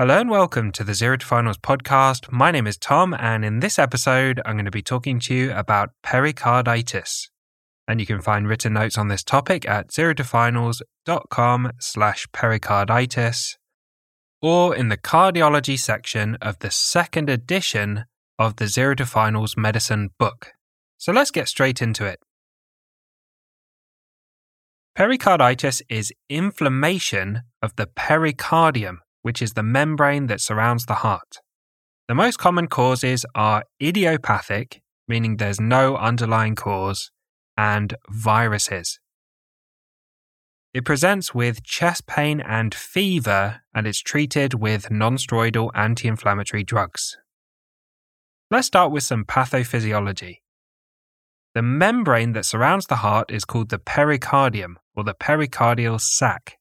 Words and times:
Hello 0.00 0.18
and 0.18 0.30
welcome 0.30 0.72
to 0.72 0.82
the 0.82 0.94
Zero 0.94 1.18
to 1.18 1.26
Finals 1.26 1.58
podcast. 1.58 2.32
My 2.32 2.50
name 2.50 2.66
is 2.66 2.78
Tom, 2.78 3.14
and 3.18 3.44
in 3.44 3.60
this 3.60 3.78
episode, 3.78 4.40
I'm 4.46 4.54
going 4.54 4.64
to 4.64 4.70
be 4.70 4.80
talking 4.80 5.20
to 5.20 5.34
you 5.34 5.52
about 5.52 5.90
pericarditis. 6.02 7.28
And 7.86 8.00
you 8.00 8.06
can 8.06 8.22
find 8.22 8.48
written 8.48 8.72
notes 8.72 8.96
on 8.96 9.08
this 9.08 9.22
topic 9.22 9.68
at 9.68 9.90
zerotofinals.com 9.90 11.72
slash 11.80 12.26
pericarditis 12.32 13.58
or 14.40 14.74
in 14.74 14.88
the 14.88 14.96
cardiology 14.96 15.78
section 15.78 16.36
of 16.36 16.60
the 16.60 16.70
second 16.70 17.28
edition 17.28 18.06
of 18.38 18.56
the 18.56 18.68
Zero 18.68 18.94
to 18.94 19.04
Finals 19.04 19.54
medicine 19.54 20.08
book. 20.18 20.52
So 20.96 21.12
let's 21.12 21.30
get 21.30 21.46
straight 21.46 21.82
into 21.82 22.06
it. 22.06 22.20
Pericarditis 24.96 25.82
is 25.90 26.10
inflammation 26.30 27.42
of 27.60 27.76
the 27.76 27.86
pericardium 27.86 29.00
which 29.22 29.42
is 29.42 29.52
the 29.52 29.62
membrane 29.62 30.26
that 30.26 30.40
surrounds 30.40 30.86
the 30.86 30.96
heart. 30.96 31.38
The 32.08 32.14
most 32.14 32.38
common 32.38 32.66
causes 32.66 33.24
are 33.34 33.64
idiopathic, 33.82 34.82
meaning 35.06 35.36
there's 35.36 35.60
no 35.60 35.96
underlying 35.96 36.54
cause, 36.54 37.10
and 37.56 37.94
viruses. 38.08 38.98
It 40.72 40.84
presents 40.84 41.34
with 41.34 41.64
chest 41.64 42.06
pain 42.06 42.40
and 42.40 42.72
fever 42.72 43.62
and 43.74 43.86
is 43.88 44.00
treated 44.00 44.54
with 44.54 44.88
nonsteroidal 44.88 45.70
anti 45.74 46.06
inflammatory 46.06 46.62
drugs. 46.62 47.16
Let's 48.52 48.68
start 48.68 48.92
with 48.92 49.02
some 49.02 49.24
pathophysiology. 49.24 50.38
The 51.54 51.62
membrane 51.62 52.32
that 52.32 52.44
surrounds 52.44 52.86
the 52.86 52.96
heart 52.96 53.32
is 53.32 53.44
called 53.44 53.70
the 53.70 53.80
pericardium 53.80 54.76
or 54.94 55.02
the 55.02 55.14
pericardial 55.14 56.00
sac. 56.00 56.59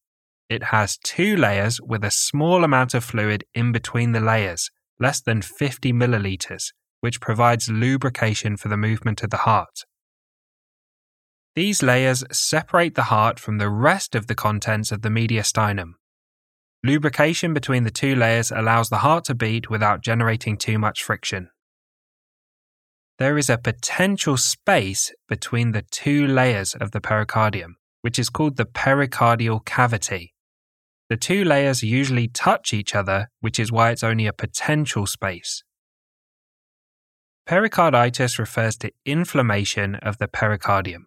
It 0.50 0.64
has 0.64 0.98
two 0.98 1.38
layers 1.38 1.80
with 1.80 2.04
a 2.04 2.10
small 2.10 2.64
amount 2.64 2.96
of 2.96 3.04
fluid 3.04 3.44
in 3.54 3.72
between 3.72 4.14
the 4.14 4.20
layers, 4.20 4.72
less 5.00 5.22
than 5.22 5.44
50 5.44 5.94
milliliters, 5.94 6.74
which 7.02 7.22
provides 7.22 7.70
lubrication 7.70 8.58
for 8.58 8.68
the 8.68 8.78
movement 8.78 9.22
of 9.22 9.30
the 9.30 9.38
heart. 9.38 9.86
These 11.56 11.84
layers 11.84 12.24
separate 12.32 12.96
the 12.96 13.04
heart 13.04 13.40
from 13.40 13.60
the 13.60 13.70
rest 13.70 14.16
of 14.16 14.28
the 14.28 14.36
contents 14.36 14.92
of 14.92 15.04
the 15.04 15.10
mediastinum. 15.10 15.94
Lubrication 16.84 17.54
between 17.54 17.84
the 17.84 17.92
two 17.92 18.16
layers 18.16 18.52
allows 18.52 18.90
the 18.90 19.00
heart 19.00 19.26
to 19.26 19.36
beat 19.36 19.70
without 19.70 20.02
generating 20.02 20.58
too 20.58 20.80
much 20.80 21.04
friction. 21.04 21.50
There 23.20 23.38
is 23.38 23.50
a 23.50 23.58
potential 23.58 24.38
space 24.38 25.12
between 25.28 25.74
the 25.74 25.84
two 25.92 26.26
layers 26.26 26.74
of 26.74 26.92
the 26.92 27.02
pericardium, 27.02 27.76
which 28.02 28.18
is 28.18 28.30
called 28.30 28.56
the 28.56 28.66
pericardial 28.66 29.64
cavity. 29.66 30.34
The 31.10 31.18
two 31.18 31.44
layers 31.44 31.82
usually 31.82 32.28
touch 32.28 32.72
each 32.72 32.94
other, 32.94 33.30
which 33.40 33.60
is 33.60 33.72
why 33.72 33.90
it's 33.90 34.04
only 34.04 34.28
a 34.28 34.34
potential 34.34 35.08
space. 35.08 35.64
Pericarditis 37.48 38.38
refers 38.38 38.78
to 38.78 38.92
inflammation 39.06 39.96
of 39.96 40.20
the 40.20 40.28
pericardium. 40.28 41.06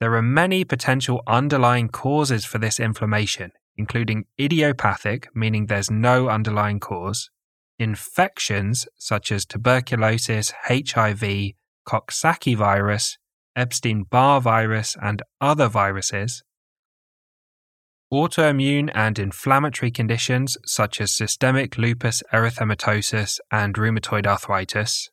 There 0.00 0.14
are 0.14 0.22
many 0.22 0.64
potential 0.64 1.22
underlying 1.26 1.88
causes 1.88 2.46
for 2.46 2.56
this 2.56 2.80
inflammation, 2.80 3.52
including 3.76 4.24
idiopathic, 4.40 5.28
meaning 5.34 5.66
there's 5.66 5.90
no 5.90 6.30
underlying 6.30 6.80
cause, 6.80 7.30
infections 7.78 8.88
such 8.96 9.30
as 9.30 9.44
tuberculosis, 9.44 10.52
HIV, 10.64 11.52
Coxsackie 11.86 12.56
virus, 12.56 13.18
Epstein 13.54 14.04
Barr 14.04 14.40
virus, 14.40 14.96
and 15.02 15.22
other 15.40 15.68
viruses, 15.68 16.42
Autoimmune 18.10 18.90
and 18.94 19.18
inflammatory 19.18 19.90
conditions 19.90 20.56
such 20.64 20.98
as 20.98 21.12
systemic 21.12 21.76
lupus 21.76 22.22
erythematosus 22.32 23.38
and 23.52 23.74
rheumatoid 23.74 24.26
arthritis. 24.26 25.10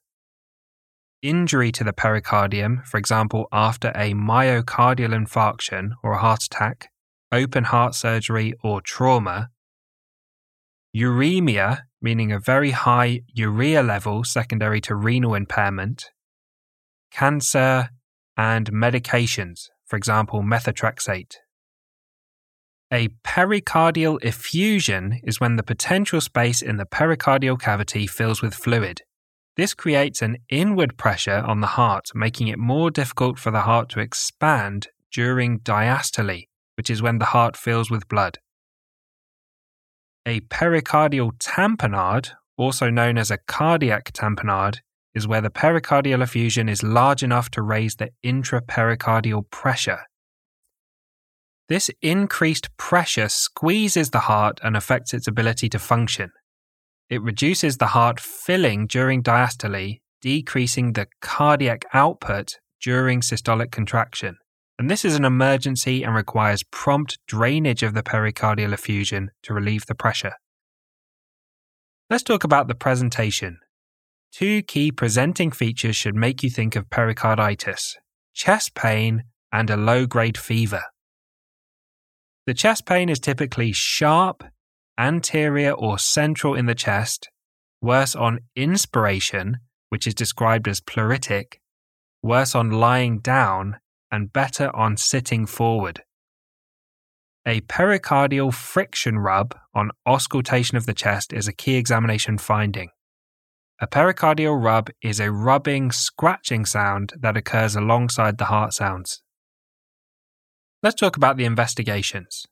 Injury 1.21 1.73
to 1.73 1.83
the 1.83 1.91
pericardium, 1.91 2.85
for 2.87 2.97
example, 2.97 3.47
after 3.51 3.89
a 3.89 4.13
myocardial 4.13 5.13
infarction 5.13 5.89
or 6.03 6.13
a 6.13 6.19
heart 6.19 6.43
attack, 6.43 6.89
open 7.33 7.65
heart 7.65 7.95
surgery, 7.95 8.53
or 8.63 8.79
trauma. 8.79 9.49
Uremia, 10.95 11.81
meaning 12.01 12.31
a 12.31 12.39
very 12.39 12.71
high 12.71 13.19
urea 13.33 13.83
level 13.83 14.23
secondary 14.23 14.79
to 14.79 14.95
renal 14.95 15.35
impairment. 15.35 16.11
Cancer 17.11 17.89
and 18.37 18.71
medications, 18.71 19.67
for 19.85 19.97
example, 19.97 20.41
methotrexate. 20.41 21.33
A 22.91 23.09
pericardial 23.23 24.23
effusion 24.23 25.19
is 25.23 25.39
when 25.39 25.55
the 25.55 25.63
potential 25.63 26.21
space 26.21 26.61
in 26.61 26.77
the 26.77 26.85
pericardial 26.85 27.59
cavity 27.59 28.05
fills 28.05 28.41
with 28.41 28.53
fluid. 28.53 29.01
This 29.57 29.73
creates 29.73 30.21
an 30.21 30.37
inward 30.49 30.97
pressure 30.97 31.43
on 31.47 31.61
the 31.61 31.67
heart, 31.67 32.09
making 32.13 32.47
it 32.47 32.59
more 32.59 32.91
difficult 32.91 33.39
for 33.39 33.51
the 33.51 33.61
heart 33.61 33.89
to 33.89 34.01
expand 34.01 34.87
during 35.11 35.59
diastole, 35.59 36.47
which 36.75 36.89
is 36.89 37.01
when 37.01 37.17
the 37.17 37.25
heart 37.25 37.57
fills 37.57 37.89
with 37.89 38.07
blood. 38.07 38.37
A 40.27 40.41
pericardial 40.41 41.31
tamponade, 41.39 42.31
also 42.57 42.89
known 42.89 43.17
as 43.17 43.31
a 43.31 43.37
cardiac 43.37 44.11
tamponade, 44.11 44.79
is 45.13 45.27
where 45.27 45.41
the 45.41 45.49
pericardial 45.49 46.21
effusion 46.21 46.67
is 46.67 46.83
large 46.83 47.23
enough 47.23 47.49
to 47.51 47.61
raise 47.61 47.95
the 47.95 48.09
intrapericardial 48.23 49.49
pressure. 49.49 50.01
This 51.67 51.89
increased 52.01 52.69
pressure 52.77 53.27
squeezes 53.27 54.11
the 54.11 54.19
heart 54.19 54.59
and 54.63 54.77
affects 54.77 55.13
its 55.13 55.27
ability 55.27 55.69
to 55.69 55.79
function. 55.79 56.31
It 57.09 57.21
reduces 57.21 57.77
the 57.77 57.87
heart 57.87 58.19
filling 58.19 58.87
during 58.87 59.23
diastole, 59.23 59.99
decreasing 60.21 60.93
the 60.93 61.07
cardiac 61.21 61.85
output 61.93 62.59
during 62.81 63.21
systolic 63.21 63.71
contraction. 63.71 64.37
And 64.77 64.89
this 64.89 65.05
is 65.05 65.15
an 65.15 65.25
emergency 65.25 66.03
and 66.03 66.13
requires 66.13 66.63
prompt 66.63 67.17
drainage 67.27 67.81
of 67.81 67.93
the 67.93 68.03
pericardial 68.03 68.73
effusion 68.73 69.31
to 69.43 69.53
relieve 69.53 69.85
the 69.85 69.95
pressure. 69.95 70.33
Let's 72.09 72.23
talk 72.23 72.43
about 72.43 72.67
the 72.67 72.75
presentation. 72.75 73.59
Two 74.31 74.61
key 74.61 74.91
presenting 74.91 75.51
features 75.51 75.95
should 75.95 76.15
make 76.15 76.43
you 76.43 76.49
think 76.49 76.75
of 76.75 76.89
pericarditis 76.89 77.95
chest 78.33 78.75
pain 78.75 79.23
and 79.51 79.69
a 79.69 79.77
low 79.77 80.05
grade 80.05 80.37
fever. 80.37 80.83
The 82.45 82.53
chest 82.53 82.85
pain 82.85 83.09
is 83.09 83.19
typically 83.19 83.71
sharp, 83.71 84.43
anterior, 84.99 85.71
or 85.71 85.97
central 85.97 86.53
in 86.53 86.67
the 86.67 86.75
chest, 86.75 87.29
worse 87.81 88.15
on 88.15 88.39
inspiration, 88.55 89.57
which 89.89 90.05
is 90.05 90.13
described 90.13 90.67
as 90.67 90.79
pleuritic, 90.79 91.55
worse 92.21 92.53
on 92.53 92.69
lying 92.69 93.19
down, 93.19 93.77
and 94.11 94.31
better 94.31 94.73
on 94.75 94.95
sitting 94.95 95.47
forward. 95.47 96.03
A 97.47 97.61
pericardial 97.61 98.53
friction 98.53 99.17
rub 99.17 99.55
on 99.73 99.91
auscultation 100.05 100.77
of 100.77 100.85
the 100.85 100.93
chest 100.93 101.33
is 101.33 101.47
a 101.47 101.53
key 101.53 101.75
examination 101.75 102.37
finding. 102.37 102.89
A 103.81 103.87
pericardial 103.87 104.63
rub 104.63 104.89
is 105.01 105.19
a 105.19 105.31
rubbing, 105.31 105.91
scratching 105.91 106.65
sound 106.65 107.13
that 107.19 107.37
occurs 107.37 107.75
alongside 107.75 108.37
the 108.37 108.45
heart 108.45 108.73
sounds. 108.73 109.21
Let's 110.85 111.01
talk 111.01 111.17
about 111.17 111.37
the 111.37 111.45
investigations. 111.45 112.45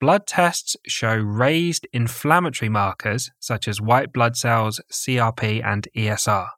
Blood 0.00 0.26
tests 0.26 0.78
show 0.86 1.14
raised 1.14 1.86
inflammatory 1.92 2.70
markers 2.70 3.30
such 3.38 3.68
as 3.68 3.82
white 3.82 4.14
blood 4.14 4.34
cells, 4.34 4.80
CRP, 4.90 5.62
and 5.62 5.86
ESR. 5.94 6.48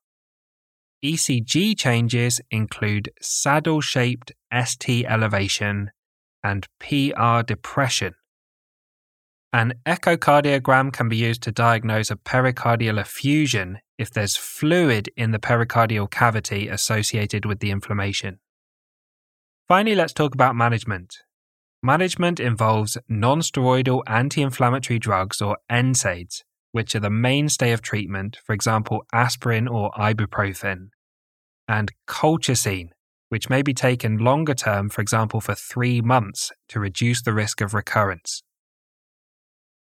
ECG 1.05 1.77
changes 1.77 2.41
include 2.53 3.11
saddle 3.21 3.81
shaped 3.81 4.31
ST 4.65 5.05
elevation 5.07 5.91
and 6.45 6.69
PR 6.79 7.43
depression. 7.45 8.15
An 9.53 9.73
echocardiogram 9.85 10.93
can 10.93 11.09
be 11.09 11.17
used 11.17 11.43
to 11.43 11.51
diagnose 11.51 12.13
a 12.13 12.17
pericardial 12.17 13.01
effusion 13.01 13.81
if 13.99 14.13
there's 14.13 14.37
fluid 14.37 15.11
in 15.17 15.33
the 15.33 15.41
pericardial 15.41 16.09
cavity 16.09 16.69
associated 16.69 17.45
with 17.45 17.59
the 17.59 17.73
inflammation. 17.73 18.39
Finally, 19.69 19.95
let's 19.95 20.13
talk 20.13 20.35
about 20.35 20.57
management. 20.57 21.19
Management 21.83 22.39
involves 22.39 22.99
nonsteroidal 23.11 24.03
anti 24.07 24.43
inflammatory 24.43 24.99
drugs 24.99 25.41
or 25.41 25.57
NSAIDs, 25.71 26.43
which 26.73 26.95
are 26.95 27.01
the 27.01 27.11
mainstay 27.11 27.73
of 27.73 27.83
treatment, 27.83 28.39
for 28.45 28.53
example, 28.53 29.05
aspirin 29.13 29.67
or 29.67 29.91
ibuprofen, 29.93 30.89
and 31.67 31.93
colchicine, 32.07 32.91
which 33.29 33.51
may 33.51 33.63
be 33.63 33.75
taken 33.75 34.19
longer 34.19 34.55
term, 34.55 34.89
for 34.89 35.01
example, 35.01 35.41
for 35.41 35.55
three 35.55 36.01
months 36.01 36.53
to 36.69 36.79
reduce 36.79 37.23
the 37.23 37.33
risk 37.33 37.61
of 37.61 37.75
recurrence. 37.75 38.43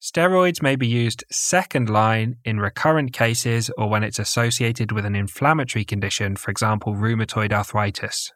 Steroids 0.03 0.63
may 0.63 0.77
be 0.77 0.87
used 0.87 1.25
second 1.31 1.89
line 1.89 2.37
in 2.45 2.61
recurrent 2.61 3.13
cases 3.13 3.71
or 3.79 3.89
when 3.89 4.03
it's 4.03 4.19
associated 4.19 4.93
with 4.93 5.07
an 5.07 5.15
inflammatory 5.15 5.85
condition, 5.85 6.37
for 6.37 6.51
example, 6.51 6.95
rheumatoid 6.95 7.53
arthritis. 7.53 8.31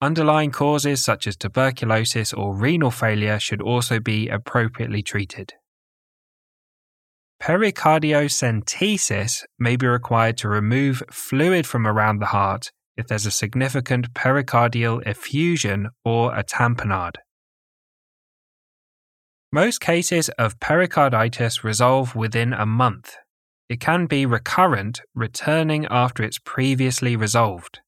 Underlying 0.00 0.52
causes 0.52 1.04
such 1.04 1.26
as 1.26 1.36
tuberculosis 1.36 2.32
or 2.32 2.54
renal 2.54 2.92
failure 2.92 3.40
should 3.40 3.60
also 3.60 3.98
be 3.98 4.28
appropriately 4.28 5.02
treated. 5.02 5.54
Pericardiocentesis 7.42 9.44
may 9.58 9.76
be 9.76 9.86
required 9.86 10.36
to 10.38 10.48
remove 10.48 11.02
fluid 11.10 11.66
from 11.66 11.86
around 11.86 12.18
the 12.18 12.26
heart 12.26 12.70
if 12.96 13.06
there's 13.06 13.26
a 13.26 13.30
significant 13.30 14.12
pericardial 14.12 15.04
effusion 15.06 15.88
or 16.04 16.36
a 16.36 16.44
tamponade. 16.44 17.16
Most 19.50 19.80
cases 19.80 20.28
of 20.30 20.60
pericarditis 20.60 21.64
resolve 21.64 22.14
within 22.14 22.52
a 22.52 22.66
month. 22.66 23.16
It 23.68 23.80
can 23.80 24.06
be 24.06 24.26
recurrent, 24.26 25.00
returning 25.14 25.86
after 25.86 26.22
it's 26.22 26.38
previously 26.38 27.16
resolved. 27.16 27.80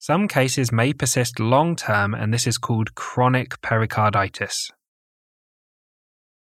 Some 0.00 0.28
cases 0.28 0.72
may 0.72 0.94
persist 0.94 1.38
long 1.38 1.76
term, 1.76 2.14
and 2.14 2.32
this 2.32 2.46
is 2.46 2.56
called 2.56 2.94
chronic 2.94 3.60
pericarditis. 3.60 4.70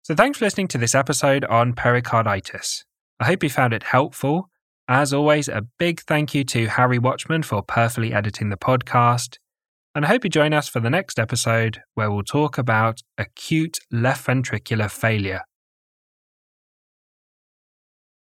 So, 0.03 0.13
thanks 0.13 0.37
for 0.37 0.45
listening 0.45 0.67
to 0.67 0.77
this 0.77 0.93
episode 0.93 1.45
on 1.45 1.71
pericarditis. 1.71 2.83
I 3.17 3.27
hope 3.27 3.43
you 3.43 3.49
found 3.49 3.71
it 3.71 3.83
helpful. 3.83 4.49
As 4.89 5.13
always, 5.13 5.47
a 5.47 5.61
big 5.79 6.01
thank 6.01 6.35
you 6.35 6.43
to 6.43 6.67
Harry 6.67 6.99
Watchman 6.99 7.43
for 7.43 7.63
perfectly 7.63 8.13
editing 8.13 8.49
the 8.49 8.57
podcast. 8.57 9.37
And 9.95 10.03
I 10.03 10.09
hope 10.09 10.25
you 10.25 10.29
join 10.29 10.51
us 10.51 10.67
for 10.67 10.81
the 10.81 10.89
next 10.89 11.17
episode 11.17 11.81
where 11.93 12.11
we'll 12.11 12.23
talk 12.23 12.57
about 12.57 12.99
acute 13.17 13.79
left 13.89 14.27
ventricular 14.27 14.91
failure. 14.91 15.43